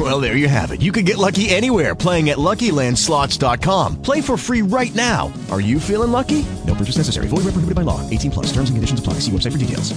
Well, 0.00 0.18
there 0.18 0.34
you 0.34 0.48
have 0.48 0.70
it. 0.70 0.80
You 0.80 0.92
can 0.92 1.04
get 1.04 1.18
lucky 1.18 1.50
anywhere 1.50 1.94
playing 1.94 2.30
at 2.30 2.38
LuckyLandSlots.com. 2.38 4.00
Play 4.00 4.22
for 4.22 4.38
free 4.38 4.62
right 4.62 4.94
now. 4.94 5.30
Are 5.50 5.60
you 5.60 5.78
feeling 5.78 6.10
lucky? 6.10 6.46
No 6.66 6.74
purchase 6.74 6.96
necessary. 6.96 7.28
Void 7.28 7.44
where 7.44 7.52
prohibited 7.52 7.74
by 7.74 7.82
law. 7.82 8.08
18 8.08 8.30
plus. 8.30 8.46
Terms 8.46 8.70
and 8.70 8.78
conditions 8.78 8.98
apply. 8.98 9.14
See 9.20 9.30
website 9.30 9.52
for 9.52 9.58
details. 9.58 9.92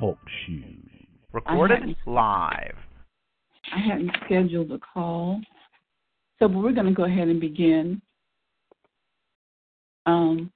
Talk 0.00 0.18
shoes. 0.46 0.64
Recorded 1.34 1.94
live. 2.06 2.76
I 3.70 3.78
hadn't 3.78 4.10
scheduled 4.24 4.72
a 4.72 4.78
call, 4.78 5.42
so 6.38 6.48
but 6.48 6.56
we're 6.56 6.72
going 6.72 6.86
to 6.86 6.92
go 6.92 7.04
ahead 7.04 7.28
and 7.28 7.40
begin. 7.40 8.00
Um, 10.06 10.50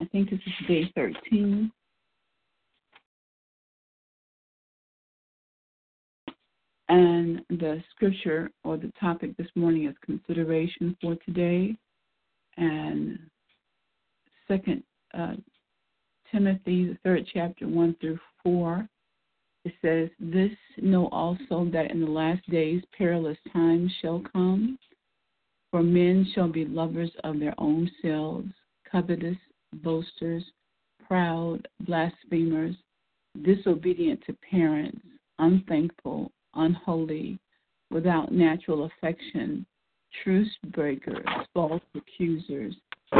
I 0.00 0.04
think 0.06 0.30
this 0.30 0.40
is 0.46 0.66
day 0.68 0.92
13. 0.94 1.70
And 6.88 7.40
the 7.48 7.82
scripture 7.90 8.50
or 8.62 8.76
the 8.76 8.92
topic 9.00 9.36
this 9.36 9.48
morning 9.54 9.86
is 9.86 9.94
consideration 10.04 10.96
for 11.00 11.16
today. 11.26 11.76
And 12.56 13.18
second 14.46 14.82
uh, 15.16 15.34
Timothy, 16.30 16.86
the 16.86 16.98
third 17.02 17.26
chapter, 17.32 17.66
1 17.66 17.96
through 18.00 18.18
4, 18.44 18.88
it 19.64 19.72
says, 19.82 20.10
This 20.20 20.52
know 20.80 21.08
also 21.08 21.68
that 21.72 21.90
in 21.90 22.00
the 22.00 22.06
last 22.06 22.48
days 22.50 22.82
perilous 22.96 23.38
times 23.52 23.90
shall 24.00 24.22
come, 24.32 24.78
for 25.70 25.82
men 25.82 26.30
shall 26.34 26.48
be 26.48 26.64
lovers 26.64 27.10
of 27.24 27.40
their 27.40 27.54
own 27.58 27.90
selves, 28.00 28.48
covetous, 28.90 29.36
boasters, 29.82 30.44
proud, 31.06 31.66
blasphemers, 31.80 32.74
disobedient 33.42 34.20
to 34.26 34.36
parents, 34.50 35.00
unthankful, 35.38 36.30
unholy, 36.54 37.38
without 37.90 38.32
natural 38.32 38.84
affection, 38.84 39.64
truce 40.22 40.50
breakers, 40.72 41.24
false 41.54 41.82
accusers, 41.94 42.74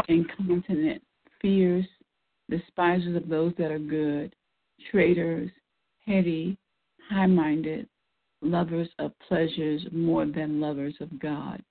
incontinent, 0.08 1.02
fierce, 1.40 1.86
despisers 2.50 3.16
of 3.16 3.28
those 3.28 3.52
that 3.58 3.70
are 3.70 3.78
good, 3.78 4.34
traitors, 4.90 5.50
heady, 6.04 6.56
high 7.08 7.26
minded, 7.26 7.88
lovers 8.42 8.88
of 8.98 9.12
pleasures 9.28 9.82
more 9.92 10.26
than 10.26 10.60
lovers 10.60 10.94
of 11.00 11.18
God. 11.18 11.62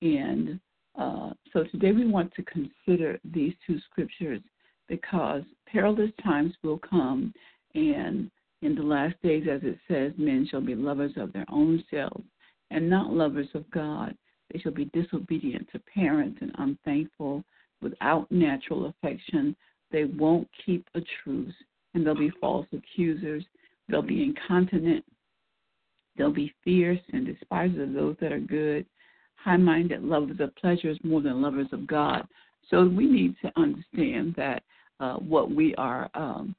And 0.00 0.58
uh, 0.98 1.30
so 1.52 1.64
today 1.64 1.92
we 1.92 2.06
want 2.06 2.32
to 2.34 2.44
consider 2.44 3.18
these 3.24 3.54
two 3.66 3.78
scriptures 3.90 4.40
because 4.88 5.42
perilous 5.66 6.10
times 6.22 6.52
will 6.62 6.78
come, 6.78 7.32
and 7.74 8.30
in 8.62 8.74
the 8.74 8.82
last 8.82 9.14
days, 9.22 9.46
as 9.50 9.60
it 9.62 9.78
says, 9.88 10.12
men 10.18 10.46
shall 10.50 10.60
be 10.60 10.74
lovers 10.74 11.12
of 11.16 11.32
their 11.32 11.46
own 11.50 11.82
selves 11.90 12.24
and 12.70 12.88
not 12.88 13.12
lovers 13.12 13.48
of 13.54 13.68
God. 13.70 14.16
They 14.52 14.58
shall 14.60 14.72
be 14.72 14.90
disobedient 14.92 15.68
to 15.72 15.80
parents 15.94 16.38
and 16.40 16.52
unthankful, 16.58 17.44
without 17.80 18.30
natural 18.30 18.86
affection. 18.86 19.56
They 19.90 20.04
won't 20.04 20.48
keep 20.64 20.86
a 20.94 21.00
truce, 21.22 21.54
and 21.94 22.06
they'll 22.06 22.14
be 22.14 22.32
false 22.40 22.66
accusers. 22.72 23.44
They'll 23.88 24.02
be 24.02 24.22
incontinent. 24.22 25.04
They'll 26.16 26.32
be 26.32 26.54
fierce 26.62 27.00
and 27.12 27.26
despisers 27.26 27.88
of 27.88 27.94
those 27.94 28.16
that 28.20 28.32
are 28.32 28.40
good, 28.40 28.86
high 29.42 29.56
minded, 29.56 30.02
lovers 30.02 30.38
of 30.40 30.54
pleasures 30.56 30.98
more 31.02 31.20
than 31.20 31.42
lovers 31.42 31.68
of 31.72 31.86
God. 31.86 32.26
So 32.70 32.86
we 32.86 33.06
need 33.06 33.34
to 33.42 33.52
understand 33.56 34.34
that 34.36 34.62
uh, 35.00 35.14
what 35.14 35.50
we 35.50 35.74
are 35.76 36.08
um, 36.14 36.54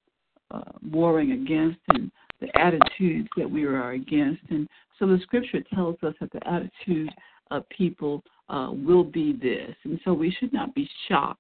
uh, 0.52 0.72
warring 0.92 1.32
against 1.32 1.80
and 1.90 2.12
the 2.42 2.50
attitudes 2.60 3.30
that 3.38 3.50
we 3.50 3.64
are 3.64 3.92
against. 3.92 4.42
And 4.50 4.68
so 5.00 5.08
the 5.08 5.20
scripture 5.24 5.64
tells 5.74 5.96
us 6.04 6.14
that 6.20 6.32
the 6.32 6.46
attitude 6.48 7.10
of 7.52 7.68
people 7.70 8.24
uh, 8.50 8.70
will 8.72 9.04
be 9.04 9.34
this. 9.34 9.76
And 9.86 10.00
so 10.04 10.14
we 10.14 10.36
should 10.40 10.52
not 10.52 10.76
be 10.76 10.90
shocked 11.08 11.40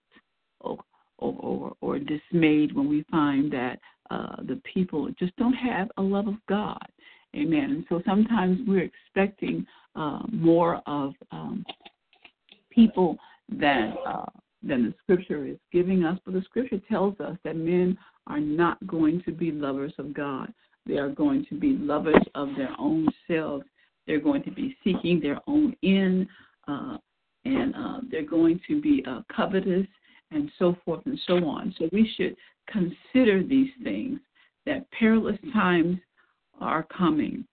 or, 0.61 0.79
or, 1.17 1.35
or, 1.39 1.73
or 1.81 1.99
dismayed 1.99 2.73
when 2.73 2.89
we 2.89 3.03
find 3.11 3.51
that 3.51 3.79
uh, 4.09 4.37
the 4.43 4.61
people 4.71 5.09
just 5.19 5.35
don't 5.35 5.53
have 5.53 5.89
a 5.97 6.01
love 6.01 6.27
of 6.27 6.35
God. 6.47 6.85
Amen. 7.35 7.71
And 7.71 7.85
so 7.89 8.01
sometimes 8.05 8.59
we're 8.67 8.83
expecting 8.83 9.65
uh, 9.95 10.21
more 10.31 10.81
of 10.85 11.13
um, 11.31 11.65
people 12.69 13.17
than 13.49 13.95
uh, 14.07 14.25
than 14.61 14.85
the 14.85 14.93
Scripture 15.03 15.45
is 15.45 15.57
giving 15.71 16.03
us. 16.03 16.17
But 16.25 16.35
the 16.35 16.41
Scripture 16.43 16.79
tells 16.89 17.19
us 17.19 17.37
that 17.43 17.55
men 17.55 17.97
are 18.27 18.39
not 18.39 18.85
going 18.87 19.21
to 19.25 19.31
be 19.31 19.51
lovers 19.51 19.93
of 19.97 20.13
God. 20.13 20.53
They 20.85 20.97
are 20.97 21.09
going 21.09 21.45
to 21.49 21.59
be 21.59 21.73
lovers 21.73 22.23
of 22.35 22.49
their 22.57 22.73
own 22.79 23.07
selves. 23.27 23.65
They're 24.07 24.19
going 24.19 24.43
to 24.43 24.51
be 24.51 24.75
seeking 24.83 25.19
their 25.19 25.39
own 25.47 25.75
end, 25.83 26.27
uh, 26.67 26.97
and 27.45 27.73
uh, 27.75 27.99
they're 28.11 28.25
going 28.25 28.59
to 28.67 28.81
be 28.81 29.03
uh, 29.07 29.21
covetous 29.33 29.87
and 30.31 30.51
so 30.59 30.75
forth 30.83 31.01
and 31.05 31.19
so 31.25 31.45
on. 31.45 31.73
So 31.77 31.89
we 31.91 32.11
should 32.15 32.35
consider 32.67 33.43
these 33.43 33.69
things 33.83 34.19
that 34.65 34.89
perilous 34.91 35.37
times 35.53 35.97
are 36.63 36.83
coming. 36.83 37.45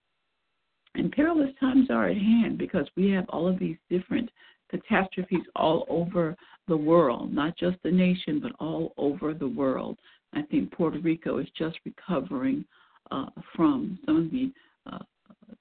And 0.94 1.12
perilous 1.12 1.50
times 1.60 1.88
are 1.90 2.08
at 2.08 2.16
hand 2.16 2.58
because 2.58 2.86
we 2.96 3.10
have 3.10 3.26
all 3.28 3.46
of 3.46 3.58
these 3.58 3.76
different 3.88 4.30
catastrophes 4.70 5.44
all 5.56 5.84
over 5.88 6.36
the 6.68 6.76
world, 6.76 7.32
not 7.32 7.56
just 7.56 7.76
the 7.82 7.90
nation, 7.90 8.40
but 8.40 8.52
all 8.58 8.94
over 8.96 9.34
the 9.34 9.48
world. 9.48 9.98
I 10.32 10.42
think 10.42 10.72
Puerto 10.72 10.98
Rico 11.00 11.38
is 11.38 11.48
just 11.56 11.78
recovering 11.84 12.64
uh, 13.10 13.26
from 13.56 13.98
some 14.06 14.16
of 14.16 14.30
the 14.30 14.52
uh, 14.90 14.98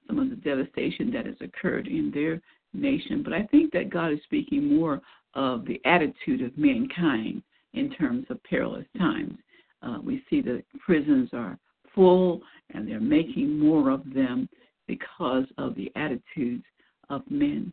some 0.07 0.19
of 0.19 0.29
the 0.29 0.35
devastation 0.35 1.11
that 1.11 1.25
has 1.25 1.35
occurred 1.41 1.87
in 1.87 2.11
their 2.13 2.41
nation. 2.73 3.23
But 3.23 3.33
I 3.33 3.43
think 3.43 3.71
that 3.73 3.89
God 3.89 4.11
is 4.13 4.19
speaking 4.23 4.75
more 4.75 5.01
of 5.33 5.65
the 5.65 5.81
attitude 5.85 6.41
of 6.41 6.57
mankind 6.57 7.41
in 7.73 7.91
terms 7.91 8.25
of 8.29 8.43
perilous 8.43 8.85
times. 8.97 9.37
Uh, 9.81 9.97
we 10.03 10.23
see 10.29 10.41
that 10.41 10.63
prisons 10.79 11.29
are 11.33 11.57
full 11.93 12.41
and 12.73 12.87
they're 12.87 12.99
making 12.99 13.59
more 13.59 13.89
of 13.89 14.03
them 14.13 14.47
because 14.87 15.45
of 15.57 15.75
the 15.75 15.91
attitudes 15.95 16.63
of 17.09 17.21
men. 17.29 17.71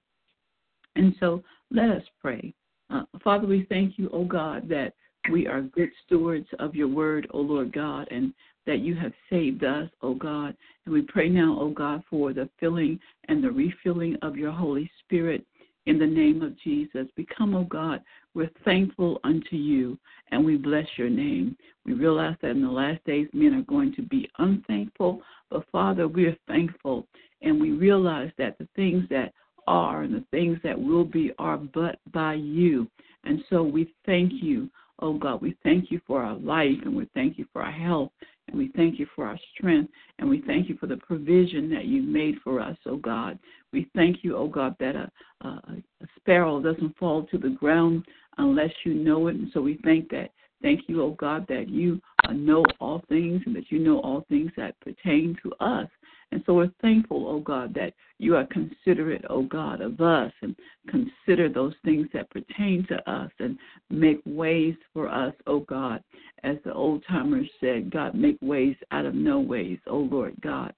And 0.95 1.15
so 1.21 1.43
let 1.71 1.91
us 1.91 2.03
pray. 2.21 2.55
Uh, 2.91 3.03
Father, 3.23 3.47
we 3.47 3.67
thank 3.69 3.99
you, 3.99 4.09
O 4.13 4.25
God, 4.25 4.69
that 4.69 4.93
we 5.31 5.47
are 5.47 5.61
good 5.61 5.91
stewards 6.05 6.47
of 6.59 6.75
your 6.75 6.89
word, 6.89 7.27
O 7.33 7.39
Lord 7.39 7.73
God, 7.73 8.07
and 8.11 8.33
that 8.67 8.81
you 8.81 8.95
have 8.95 9.13
saved 9.29 9.65
us, 9.65 9.89
O 10.03 10.15
God. 10.15 10.57
And 10.85 10.95
we 10.95 11.03
pray 11.03 11.29
now, 11.29 11.59
O 11.61 11.71
God, 11.71 12.03
for 12.09 12.33
the 12.33 12.49
filling 12.61 12.99
and 13.29 13.43
the 13.43 13.51
refilling 13.51 14.17
of 14.23 14.37
your 14.37 14.53
Holy 14.53 14.91
Spirit 15.05 15.45
in 15.87 15.99
the 15.99 16.07
name 16.07 16.43
of 16.43 16.59
Jesus. 16.61 17.07
We 17.17 17.27
come, 17.37 17.55
O 17.55 17.65
God, 17.65 18.03
we're 18.35 18.51
thankful 18.65 19.21
unto 19.25 19.57
you 19.57 19.99
and 20.31 20.45
we 20.45 20.57
bless 20.57 20.87
your 20.97 21.09
name. 21.09 21.57
We 21.85 21.95
realize 21.95 22.37
that 22.43 22.51
in 22.51 22.63
the 22.63 22.71
last 22.71 23.05
days 23.05 23.29
men 23.33 23.55
are 23.55 23.63
going 23.63 23.95
to 23.95 24.03
be 24.03 24.29
unthankful, 24.39 25.23
but 25.51 25.65
Father, 25.71 26.09
we 26.09 26.27
are 26.27 26.37
thankful 26.47 27.07
and 27.43 27.61
we 27.61 27.71
realize 27.71 28.31
that 28.39 28.59
the 28.59 28.69
things 28.77 29.05
that 29.11 29.33
are 29.67 30.03
and 30.03 30.15
the 30.15 30.25
things 30.31 30.59
that 30.65 30.79
will 30.79 31.05
be 31.05 31.33
are 31.39 31.57
but 31.57 31.99
by 32.13 32.35
you. 32.35 32.89
And 33.25 33.43
so 33.51 33.63
we 33.63 33.93
thank 34.05 34.33
you, 34.43 34.71
oh 35.01 35.15
God. 35.15 35.43
We 35.43 35.57
thank 35.63 35.91
you 35.91 36.01
for 36.07 36.23
our 36.23 36.37
life 36.37 36.79
and 36.85 36.95
we 36.95 37.09
thank 37.15 37.39
you 37.39 37.47
for 37.53 37.63
our 37.63 37.73
health 37.73 38.11
and 38.49 38.57
we 38.57 38.71
thank 38.77 38.99
you 38.99 39.07
for 39.15 39.27
our 39.27 39.39
strength 39.55 39.91
and 40.19 40.29
we 40.29 40.43
thank 40.47 40.69
you 40.69 40.77
for 40.77 40.87
the 40.87 40.97
provision 40.99 41.69
that 41.71 41.87
you 41.87 42.03
made 42.03 42.37
for 42.45 42.61
us, 42.61 42.77
oh 42.87 42.97
God. 42.97 43.39
We 43.73 43.91
thank 43.95 44.23
you, 44.23 44.37
oh 44.37 44.49
God, 44.49 44.77
that 44.79 44.95
a, 44.95 45.11
a, 45.43 45.49
a 45.49 46.07
sparrow 46.17 46.61
doesn't 46.61 46.97
fall 46.99 47.25
to 47.25 47.39
the 47.39 47.51
ground 47.51 48.05
unless 48.39 48.73
you 48.85 48.95
know 48.95 49.29
it. 49.29 49.37
And 49.37 49.51
so 49.53 49.61
we 49.61 49.79
thank 49.85 50.11
that. 50.11 50.31
Thank 50.63 50.89
you, 50.89 51.03
oh 51.03 51.11
God, 51.11 51.47
that 51.49 51.69
you 51.69 52.01
uh, 52.27 52.33
know 52.33 52.65
all 52.81 53.03
things 53.09 53.43
and 53.45 53.55
that 53.55 53.71
you 53.71 53.79
know 53.79 54.01
all 54.01 54.25
things 54.29 54.51
that 54.57 54.79
pertain 54.81 55.37
to 55.43 55.53
us. 55.61 55.89
And 56.33 56.43
so 56.45 56.55
we're 56.55 56.73
thankful, 56.81 57.29
oh 57.29 57.41
God, 57.41 57.75
that 57.75 57.93
you 58.19 58.37
are 58.37 58.47
considerate, 58.47 59.25
oh 59.29 59.43
God, 59.43 59.81
of 59.81 60.01
us 60.01 60.33
and 60.43 60.57
consider 60.89 61.49
those 61.49 61.75
things 61.85 62.09
that 62.15 62.31
pertain 62.31 62.87
to 62.89 63.11
us 63.11 63.31
and 63.39 63.59
make 63.91 64.21
ways 64.25 64.75
for 64.93 65.09
us, 65.09 65.35
oh 65.47 65.61
God. 65.61 66.03
As 66.43 66.57
the 66.65 66.73
old 66.73 67.05
timers 67.07 67.49
said, 67.61 67.91
God, 67.91 68.15
make 68.15 68.39
ways 68.41 68.77
out 68.91 69.07
of 69.07 69.15
no 69.15 69.39
ways, 69.39 69.79
oh 69.87 70.09
Lord 70.11 70.35
God. 70.41 70.73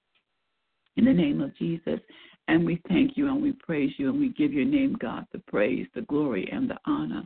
In 0.97 1.05
the 1.05 1.13
name 1.13 1.41
of 1.41 1.55
Jesus. 1.57 1.99
And 2.49 2.65
we 2.65 2.81
thank 2.87 3.15
you 3.15 3.27
and 3.27 3.43
we 3.43 3.51
praise 3.51 3.91
you 3.97 4.09
and 4.09 4.19
we 4.19 4.29
give 4.29 4.51
your 4.51 4.65
name, 4.65 4.97
God, 4.99 5.27
the 5.31 5.37
praise, 5.37 5.85
the 5.93 6.01
glory, 6.01 6.49
and 6.51 6.67
the 6.67 6.77
honor. 6.85 7.23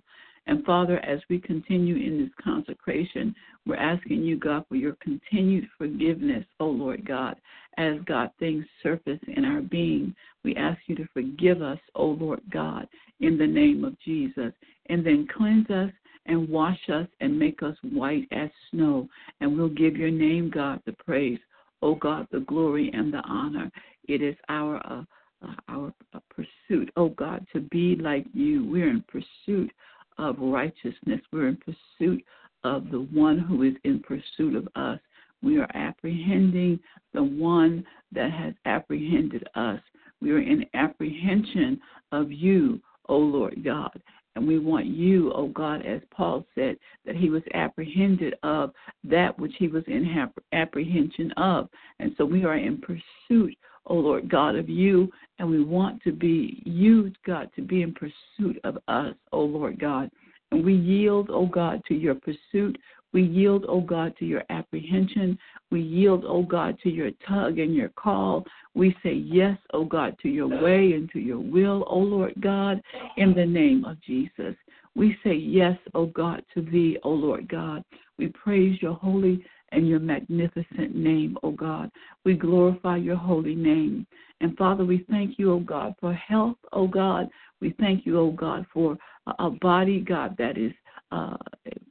And 0.48 0.66
Father, 0.66 1.00
as 1.00 1.22
we 1.30 1.40
continue 1.40 1.96
in 1.96 2.20
this 2.20 2.44
consecration, 2.44 3.34
we're 3.66 3.78
asking 3.78 4.24
you, 4.24 4.38
God, 4.38 4.66
for 4.68 4.76
your 4.76 4.98
continued 5.02 5.70
forgiveness, 5.78 6.44
oh 6.60 6.68
Lord 6.68 7.08
God, 7.08 7.38
as 7.78 7.94
God 8.06 8.32
things 8.38 8.66
surface 8.84 9.22
in 9.34 9.46
our 9.46 9.62
being. 9.62 10.14
We 10.44 10.58
ask 10.58 10.78
you 10.88 10.96
to 10.98 11.08
forgive 11.14 11.62
us, 11.62 11.80
oh 11.96 12.08
Lord 12.08 12.42
God, 12.52 12.90
in 13.22 13.38
the 13.38 13.48
name 13.48 13.86
of 13.86 13.98
Jesus, 14.02 14.52
and 14.90 15.06
then 15.06 15.26
cleanse 15.34 15.70
us 15.70 15.92
and 16.26 16.50
wash 16.50 16.90
us 16.90 17.08
and 17.22 17.40
make 17.40 17.64
us 17.64 17.78
white 17.82 18.28
as 18.34 18.50
snow. 18.72 19.08
And 19.40 19.58
we'll 19.58 19.70
give 19.70 19.96
your 19.96 20.12
name, 20.12 20.52
God, 20.54 20.82
the 20.86 20.92
praise, 20.92 21.40
oh 21.82 21.96
God, 21.96 22.28
the 22.34 22.42
glory 22.42 22.92
and 22.94 23.14
the 23.14 23.22
honor. 23.26 23.72
It 24.08 24.22
is 24.22 24.36
our 24.50 24.78
uh, 24.86 25.04
uh 25.46 25.56
our 25.68 25.94
uh, 26.14 26.20
pursuit, 26.30 26.92
oh 26.96 27.10
God, 27.10 27.46
to 27.54 27.62
be 27.62 27.96
like 27.96 28.26
you. 28.34 28.66
We're 28.66 28.90
in 28.90 29.04
pursuit 29.08 29.72
of 30.18 30.36
righteousness. 30.40 31.22
We're 31.32 31.50
in 31.50 31.58
pursuit 31.58 32.24
of 32.64 32.90
the 32.92 33.08
one 33.12 33.40
who 33.40 33.64
is 33.64 33.74
in 33.84 34.00
pursuit 34.00 34.56
of 34.56 34.68
us. 34.76 35.00
We 35.42 35.60
are 35.60 35.70
apprehending 35.74 36.80
the 37.14 37.24
one 37.24 37.86
that 38.14 38.32
has 38.32 38.54
apprehended 38.66 39.46
us. 39.56 39.80
We 40.22 40.32
are 40.32 40.40
in 40.40 40.66
apprehension 40.74 41.82
of 42.14 42.32
you, 42.32 42.80
O 43.10 43.18
Lord 43.18 43.64
God. 43.64 44.02
And 44.36 44.48
we 44.48 44.58
want 44.58 44.86
you, 44.88 45.32
O 45.34 45.48
God, 45.48 45.86
as 45.86 46.02
Paul 46.10 46.46
said, 46.56 46.78
that 47.06 47.16
he 47.16 47.30
was 47.30 47.44
apprehended 47.54 48.36
of 48.42 48.72
that 49.04 49.38
which 49.38 49.54
he 49.60 49.68
was 49.68 49.84
in 49.88 50.32
apprehension 50.54 51.32
of. 51.34 51.70
And 52.00 52.14
so 52.18 52.26
we 52.26 52.44
are 52.46 52.58
in 52.58 52.82
pursuit, 52.82 53.56
O 53.88 53.96
Lord 53.96 54.30
God, 54.30 54.56
of 54.56 54.70
you 54.70 55.12
and 55.40 55.50
we 55.50 55.64
want 55.64 56.02
to 56.04 56.12
be 56.12 56.62
you, 56.66 57.12
God, 57.26 57.50
to 57.56 57.62
be 57.62 57.82
in 57.82 57.94
pursuit 57.94 58.60
of 58.64 58.78
us, 58.88 59.16
O 59.32 59.42
Lord 59.42 59.80
God. 59.80 60.10
And 60.52 60.64
we 60.64 60.76
yield, 60.76 61.30
O 61.30 61.46
God, 61.46 61.82
to 61.88 61.96
your 61.96 62.16
pursuit. 62.16 62.78
We 63.12 63.24
yield, 63.24 63.66
O 63.68 63.82
God, 63.82 64.16
to 64.20 64.26
your 64.26 64.44
apprehension. 64.50 65.38
We 65.72 65.82
yield, 65.82 66.26
O 66.26 66.44
God, 66.44 66.78
to 66.84 66.90
your 66.90 67.12
tug 67.28 67.60
and 67.60 67.76
your 67.76 67.90
call. 67.90 68.46
We 68.76 68.96
say 69.04 69.14
yes, 69.14 69.58
O 69.74 69.84
God, 69.84 70.16
to 70.22 70.30
your 70.30 70.48
way 70.48 70.94
and 70.94 71.12
to 71.12 71.20
your 71.20 71.40
will, 71.40 71.84
O 71.88 71.98
Lord 71.98 72.34
God, 72.40 72.82
in 73.18 73.34
the 73.34 73.46
name 73.46 73.86
of 73.86 74.02
Jesus. 74.02 74.56
We 74.96 75.18
say 75.24 75.34
yes, 75.34 75.78
O 75.96 76.06
God, 76.08 76.44
to 76.54 76.62
thee, 76.62 76.98
O 77.04 77.10
Lord 77.10 77.48
God. 77.48 77.84
We 78.18 78.28
praise 78.28 78.82
your 78.82 78.94
holy 78.94 79.44
and 79.74 79.88
your 79.88 80.00
magnificent 80.00 80.96
name, 80.96 81.38
O 81.44 81.52
God. 81.52 81.90
We 82.24 82.36
glorify 82.36 82.98
your 82.98 83.16
holy 83.16 83.56
name. 83.56 84.08
And 84.42 84.58
Father, 84.58 84.86
we 84.86 85.06
thank 85.10 85.40
you, 85.40 85.52
O 85.52 85.60
God, 85.60 85.96
for 86.00 86.14
health, 86.14 86.58
O 86.72 86.88
God. 86.88 87.30
We 87.60 87.76
thank 87.80 88.06
you, 88.06 88.20
O 88.20 88.32
God, 88.32 88.66
for 88.74 88.98
a 89.40 89.50
body, 89.50 90.00
God, 90.00 90.36
that 90.38 90.58
is 90.58 90.74
uh, 91.14 91.38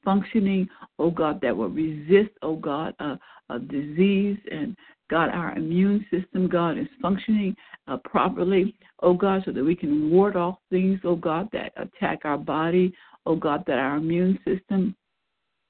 functioning, 0.05 0.69
oh 0.99 1.11
God, 1.11 1.41
that 1.43 1.57
will 1.57 1.69
resist, 1.69 2.31
oh 2.43 2.57
God, 2.57 2.95
uh, 2.99 3.17
a 3.51 3.59
disease. 3.59 4.39
And 4.51 4.77
God, 5.11 5.31
our 5.31 5.57
immune 5.57 6.05
system, 6.11 6.49
God, 6.49 6.77
is 6.77 6.89
functioning 7.01 7.55
uh, 7.87 7.99
properly, 8.05 8.75
oh 9.01 9.15
God, 9.15 9.43
so 9.45 9.53
that 9.53 9.65
we 9.65 9.77
can 9.77 10.11
ward 10.11 10.37
off 10.37 10.57
things, 10.71 11.01
oh 11.05 11.17
God, 11.17 11.49
that 11.53 11.73
attack 11.77 12.21
our 12.25 12.39
body, 12.39 12.93
oh 13.27 13.37
God, 13.37 13.63
that 13.67 13.79
our 13.79 13.97
immune 13.97 14.39
system, 14.45 14.97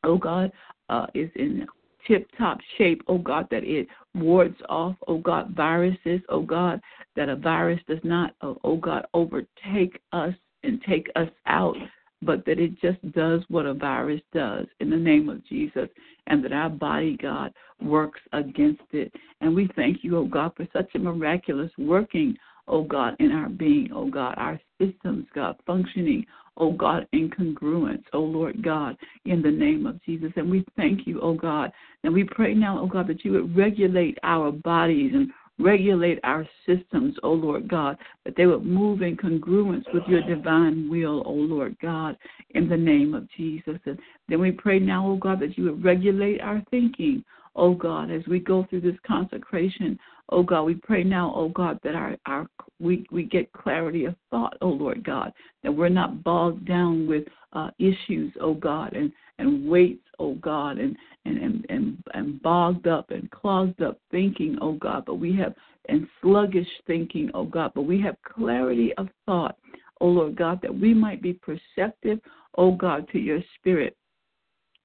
oh 0.04 0.16
God, 0.16 0.50
uh, 0.88 1.06
is 1.14 1.30
in 1.36 1.66
tip 2.06 2.28
top 2.36 2.58
shape, 2.78 3.02
oh 3.08 3.18
God, 3.18 3.46
that 3.50 3.64
it 3.64 3.86
wards 4.14 4.56
off, 4.68 4.96
oh 5.08 5.18
God, 5.18 5.54
viruses, 5.54 6.20
oh 6.28 6.42
God, 6.42 6.80
that 7.16 7.28
a 7.28 7.36
virus 7.36 7.80
does 7.88 8.00
not, 8.02 8.34
oh, 8.42 8.58
oh 8.64 8.76
God, 8.76 9.06
overtake 9.14 10.00
us 10.12 10.34
and 10.62 10.80
take 10.82 11.10
us 11.16 11.28
out, 11.46 11.76
but 12.22 12.44
that 12.46 12.58
it 12.58 12.80
just 12.80 13.00
does 13.12 13.42
what 13.48 13.66
a 13.66 13.74
virus 13.74 14.20
does 14.32 14.66
in 14.80 14.90
the 14.90 14.96
name 14.96 15.28
of 15.28 15.44
Jesus, 15.46 15.88
and 16.26 16.44
that 16.44 16.52
our 16.52 16.70
body, 16.70 17.16
God, 17.20 17.52
works 17.80 18.20
against 18.32 18.82
it. 18.92 19.12
And 19.40 19.54
we 19.54 19.68
thank 19.74 20.04
you, 20.04 20.18
oh 20.18 20.26
God, 20.26 20.52
for 20.56 20.66
such 20.72 20.94
a 20.94 20.98
miraculous 20.98 21.70
working, 21.78 22.36
oh 22.68 22.84
God, 22.84 23.16
in 23.18 23.32
our 23.32 23.48
being, 23.48 23.90
oh 23.94 24.08
God, 24.08 24.34
our 24.36 24.60
systems, 24.80 25.26
God, 25.34 25.56
functioning, 25.66 26.24
oh 26.56 26.72
God, 26.72 27.06
in 27.12 27.30
congruence, 27.30 28.04
oh 28.12 28.20
Lord 28.20 28.62
God, 28.62 28.96
in 29.24 29.42
the 29.42 29.50
name 29.50 29.86
of 29.86 30.02
Jesus. 30.04 30.32
And 30.36 30.50
we 30.50 30.64
thank 30.76 31.06
you, 31.06 31.20
oh 31.20 31.34
God. 31.34 31.72
And 32.04 32.12
we 32.12 32.24
pray 32.24 32.54
now, 32.54 32.78
oh 32.80 32.86
God, 32.86 33.08
that 33.08 33.24
you 33.24 33.32
would 33.32 33.56
regulate 33.56 34.18
our 34.22 34.52
bodies 34.52 35.12
and 35.14 35.30
regulate 35.58 36.18
our 36.24 36.46
systems, 36.66 37.16
oh 37.22 37.32
Lord 37.32 37.68
God, 37.68 37.96
that 38.24 38.36
they 38.36 38.46
would 38.46 38.64
move 38.64 39.02
in 39.02 39.16
congruence 39.16 39.84
with 39.92 40.02
your 40.06 40.22
divine 40.22 40.90
will, 40.90 41.22
oh 41.26 41.32
Lord 41.32 41.76
God, 41.80 42.16
in 42.50 42.68
the 42.68 42.76
name 42.76 43.14
of 43.14 43.30
Jesus. 43.36 43.78
And 43.86 43.98
then 44.28 44.40
we 44.40 44.50
pray 44.50 44.78
now, 44.78 45.06
oh 45.06 45.16
God, 45.16 45.40
that 45.40 45.56
you 45.56 45.64
would 45.64 45.84
regulate 45.84 46.40
our 46.40 46.62
thinking, 46.70 47.24
oh 47.54 47.74
God, 47.74 48.10
as 48.10 48.22
we 48.26 48.38
go 48.38 48.66
through 48.68 48.80
this 48.80 48.98
consecration. 49.06 49.98
Oh 50.28 50.42
God, 50.42 50.62
we 50.62 50.74
pray 50.74 51.04
now, 51.04 51.32
oh 51.36 51.48
God, 51.50 51.78
that 51.84 51.94
our, 51.94 52.16
our 52.26 52.46
we, 52.80 53.06
we 53.10 53.24
get 53.24 53.52
clarity 53.52 54.06
of 54.06 54.14
thought, 54.30 54.56
oh 54.60 54.68
Lord 54.68 55.04
God, 55.04 55.32
that 55.62 55.72
we're 55.72 55.88
not 55.88 56.24
bogged 56.24 56.66
down 56.66 57.06
with 57.06 57.24
uh, 57.52 57.70
issues, 57.78 58.32
oh 58.40 58.54
God, 58.54 58.94
and, 58.94 59.12
and 59.38 59.68
weights, 59.68 60.06
oh 60.18 60.34
God, 60.36 60.78
and, 60.78 60.96
and, 61.24 61.38
and, 61.38 61.66
and, 61.68 61.98
and 62.14 62.42
bogged 62.42 62.86
up 62.86 63.10
and 63.10 63.30
clogged 63.30 63.82
up 63.82 63.98
thinking, 64.10 64.56
oh 64.60 64.72
God, 64.72 65.04
but 65.06 65.16
we 65.16 65.36
have 65.36 65.54
and 65.88 66.06
sluggish 66.20 66.68
thinking, 66.86 67.30
oh 67.34 67.44
God, 67.44 67.72
but 67.74 67.82
we 67.82 68.00
have 68.00 68.16
clarity 68.22 68.94
of 68.96 69.08
thought, 69.26 69.56
oh 70.00 70.08
Lord 70.08 70.36
God, 70.36 70.60
that 70.62 70.74
we 70.74 70.94
might 70.94 71.20
be 71.20 71.34
perceptive, 71.34 72.20
oh 72.56 72.72
God, 72.72 73.08
to 73.12 73.18
your 73.18 73.40
spirit. 73.58 73.96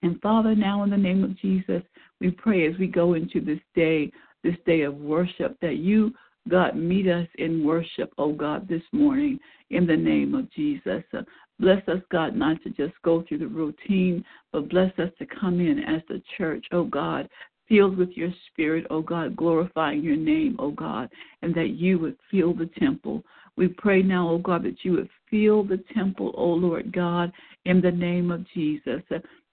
And 0.03 0.21
Father, 0.21 0.55
now 0.55 0.83
in 0.83 0.89
the 0.89 0.97
name 0.97 1.23
of 1.23 1.37
Jesus, 1.37 1.81
we 2.19 2.31
pray 2.31 2.67
as 2.67 2.77
we 2.77 2.87
go 2.87 3.13
into 3.13 3.41
this 3.41 3.59
day, 3.75 4.11
this 4.43 4.55
day 4.65 4.81
of 4.81 4.95
worship, 4.95 5.57
that 5.61 5.77
you, 5.77 6.13
God, 6.49 6.75
meet 6.75 7.07
us 7.07 7.27
in 7.37 7.65
worship, 7.65 8.13
oh 8.17 8.33
God, 8.33 8.67
this 8.67 8.83
morning 8.91 9.39
in 9.69 9.85
the 9.85 9.97
name 9.97 10.33
of 10.33 10.51
Jesus. 10.51 11.03
Uh, 11.13 11.21
bless 11.59 11.85
us, 11.87 12.01
God, 12.11 12.35
not 12.35 12.61
to 12.63 12.69
just 12.69 12.93
go 13.03 13.23
through 13.27 13.39
the 13.39 13.47
routine, 13.47 14.23
but 14.51 14.69
bless 14.69 14.97
us 14.99 15.09
to 15.19 15.25
come 15.25 15.59
in 15.59 15.79
as 15.79 16.01
the 16.07 16.21
church, 16.37 16.65
oh 16.71 16.85
God, 16.85 17.27
filled 17.67 17.97
with 17.97 18.11
your 18.11 18.31
spirit, 18.49 18.85
oh 18.89 19.01
God, 19.01 19.35
glorifying 19.35 20.01
your 20.01 20.15
name, 20.15 20.55
oh 20.59 20.71
God, 20.71 21.09
and 21.41 21.53
that 21.55 21.71
you 21.71 21.99
would 21.99 22.17
fill 22.31 22.53
the 22.53 22.69
temple. 22.79 23.23
We 23.57 23.67
pray 23.67 24.01
now, 24.01 24.29
oh 24.29 24.37
God, 24.37 24.63
that 24.63 24.83
you 24.83 24.93
would 24.93 25.09
fill 25.29 25.63
the 25.63 25.83
temple, 25.93 26.33
oh 26.37 26.49
Lord 26.49 26.93
God, 26.93 27.31
in 27.65 27.81
the 27.81 27.91
name 27.91 28.31
of 28.31 28.45
Jesus. 28.53 29.01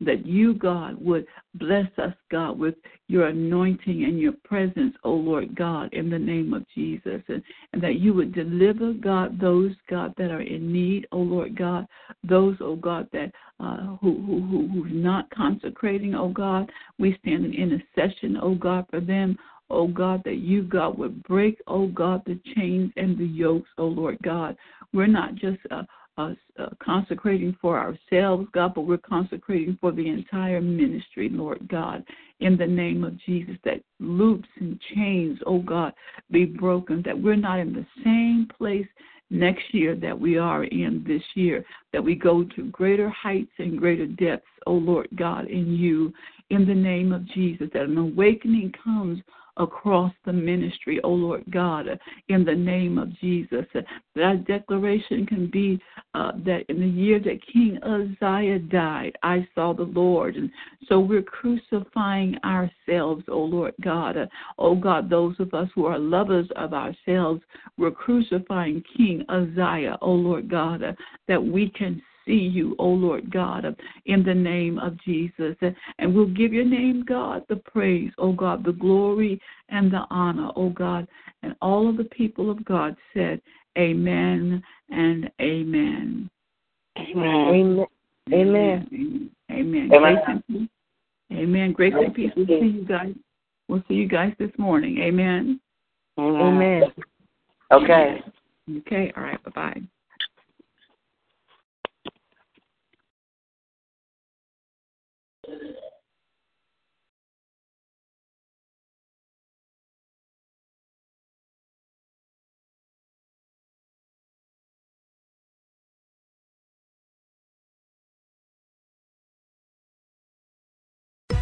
That 0.01 0.27
you, 0.27 0.55
God, 0.55 0.97
would 1.01 1.27
bless 1.55 1.87
us, 1.99 2.13
God, 2.31 2.59
with 2.59 2.75
your 3.07 3.29
anointing 3.29 4.05
and 4.05 4.19
your 4.19 4.35
presence, 4.45 4.95
oh 5.05 5.15
Lord 5.15 5.55
God, 5.55 5.93
in 5.93 6.11
the 6.11 6.19
name 6.19 6.53
of 6.53 6.65
Jesus. 6.75 7.23
And, 7.29 7.43
and 7.73 7.83
that 7.83 8.01
you 8.01 8.13
would 8.13 8.35
deliver, 8.35 8.93
God, 8.93 9.41
those, 9.41 9.73
God, 9.89 10.13
that 10.19 10.31
are 10.31 10.43
in 10.43 10.73
need, 10.73 11.07
oh 11.13 11.19
Lord 11.19 11.57
God, 11.57 11.87
those, 12.23 12.57
oh 12.61 12.77
God, 12.77 13.09
that 13.13 13.31
uh, 13.61 13.97
who, 14.01 14.21
who, 14.27 14.41
who, 14.41 14.69
who's 14.69 14.93
not 14.93 15.31
consecrating, 15.31 16.15
oh 16.15 16.29
God. 16.29 16.71
We 16.99 17.17
stand 17.21 17.45
in 17.45 17.55
intercession, 17.55 18.37
oh 18.43 18.57
God, 18.57 18.87
for 18.91 19.01
them 19.01 19.39
oh 19.71 19.89
God, 19.89 20.23
that 20.25 20.37
you, 20.37 20.63
God, 20.63 20.99
would 20.99 21.23
break, 21.25 21.61
oh 21.67 21.87
God, 21.89 22.23
the 22.27 22.39
chains 22.55 22.93
and 22.97 23.19
the 23.19 23.25
yokes, 23.25 23.71
oh 23.79 23.87
Lord 23.87 24.19
God. 24.23 24.57
We're 24.93 25.07
not 25.07 25.35
just 25.35 25.59
uh, 25.71 25.83
uh, 26.17 26.35
uh, 26.59 26.69
consecrating 26.83 27.57
for 27.61 27.79
ourselves, 27.79 28.47
God, 28.53 28.75
but 28.75 28.83
we're 28.83 28.99
consecrating 28.99 29.77
for 29.81 29.91
the 29.93 30.09
entire 30.09 30.61
ministry, 30.61 31.29
Lord 31.31 31.67
God, 31.69 32.05
in 32.41 32.57
the 32.57 32.67
name 32.67 33.05
of 33.05 33.19
Jesus, 33.25 33.57
that 33.65 33.83
loops 33.99 34.49
and 34.61 34.81
chains, 34.95 35.39
oh 35.47 35.61
God, 35.61 35.93
be 36.31 36.45
broken, 36.45 37.03
that 37.05 37.21
we're 37.21 37.37
not 37.37 37.59
in 37.59 37.73
the 37.73 37.87
same 38.05 38.49
place 38.57 38.87
next 39.31 39.63
year 39.73 39.97
that 39.97 40.19
we 40.19 40.39
are 40.39 40.65
in 40.65 41.05
this 41.07 41.23
year, 41.35 41.65
that 41.93 42.03
we 42.03 42.15
go 42.15 42.45
to 42.45 42.65
greater 42.71 43.09
heights 43.11 43.51
and 43.59 43.79
greater 43.79 44.07
depths, 44.07 44.47
oh 44.67 44.75
Lord 44.75 45.09
God, 45.17 45.47
in 45.49 45.75
you, 45.75 46.13
in 46.51 46.67
the 46.67 46.75
name 46.75 47.13
of 47.13 47.27
Jesus, 47.29 47.69
that 47.73 47.83
an 47.83 47.99
awakening 47.99 48.73
comes 48.83 49.21
across 49.57 50.13
the 50.25 50.33
ministry, 50.33 51.01
O 51.05 51.09
oh 51.09 51.15
Lord 51.15 51.45
God, 51.51 51.87
in 52.29 52.45
the 52.45 52.55
name 52.55 52.99
of 52.99 53.17
Jesus. 53.21 53.65
That 54.15 54.45
declaration 54.47 55.27
can 55.27 55.49
be 55.51 55.81
uh, 56.15 56.33
that 56.45 56.65
in 56.69 56.81
the 56.81 56.87
year 56.87 57.19
that 57.21 57.47
King 57.53 57.79
Uzziah 57.83 58.59
died, 58.59 59.17
I 59.23 59.47
saw 59.55 59.73
the 59.73 59.83
Lord. 59.83 60.37
And 60.37 60.51
so 60.89 60.99
we're 60.99 61.23
crucifying 61.23 62.37
ourselves, 62.45 63.25
O 63.29 63.35
oh 63.35 63.45
Lord 63.45 63.75
God. 63.83 64.17
Oh 64.59 64.75
God, 64.75 65.09
those 65.09 65.37
of 65.39 65.55
us 65.55 65.69
who 65.75 65.87
are 65.87 65.99
lovers 65.99 66.49
of 66.57 66.73
ourselves, 66.73 67.43
we're 67.79 67.91
crucifying 67.91 68.83
King 68.97 69.25
Uzziah, 69.29 69.99
O 70.01 70.13
Lord 70.13 70.51
God, 70.51 70.83
that 71.29 71.43
we 71.43 71.71
can 71.71 72.03
see 72.27 72.33
you, 72.33 72.75
O 72.79 72.89
Lord 72.89 73.31
God, 73.31 73.65
in 74.07 74.23
the 74.23 74.35
name 74.35 74.79
of 74.79 74.97
Jesus. 75.05 75.57
And 75.99 76.15
we'll 76.15 76.27
give 76.27 76.53
your 76.53 76.65
name, 76.65 77.05
God, 77.07 77.45
the 77.49 77.57
praise, 77.57 78.11
O 78.19 78.33
God, 78.33 78.65
the 78.65 78.73
glory 78.73 79.41
and 79.69 79.93
the 79.93 80.05
honor, 80.11 80.51
O 80.57 80.71
God. 80.71 81.07
And 81.43 81.55
all 81.61 81.89
of 81.89 81.97
the 81.97 82.05
people 82.05 82.51
of 82.51 82.65
God 82.65 82.97
said, 83.13 83.41
Amen 83.77 84.63
and 84.91 85.31
amen. 85.41 86.31
Amen. 86.97 87.47
Amen. 87.49 87.89
Amen. 88.33 89.31
Amen. 89.51 89.89
Amen. 89.89 89.89
Grace 89.89 90.19
and 90.27 90.47
peace. 90.47 90.69
Amen. 91.33 91.73
Grace 91.73 91.95
and 91.97 92.15
peace. 92.15 92.31
We'll 92.37 92.47
see 92.47 92.67
you 92.67 92.85
guys. 92.87 93.15
We'll 93.69 93.85
see 93.89 93.95
you 93.95 94.09
guys 94.09 94.33
this 94.39 94.51
morning. 94.59 94.99
Amen. 94.99 95.61
Amen. 96.19 96.85
Okay. 97.73 98.21
Okay. 98.79 99.13
All 99.17 99.23
right. 99.23 99.43
Bye 99.43 99.51
bye. 99.55 99.83